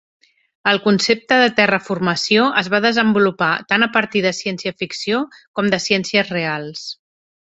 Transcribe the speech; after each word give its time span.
El 0.69 0.79
concepte 0.85 1.35
de 1.41 1.49
"terraformació" 1.59 2.47
es 2.61 2.69
va 2.75 2.79
desenvolupar 2.87 3.51
tant 3.73 3.87
a 3.87 3.91
partir 3.99 4.25
de 4.27 4.33
ciència 4.39 4.75
ficció 4.81 5.23
com 5.61 5.71
de 5.75 5.83
ciències 5.89 6.35
reals. 6.39 6.89